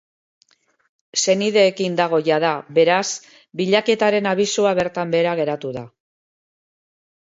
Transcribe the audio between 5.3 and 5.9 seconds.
geratu da.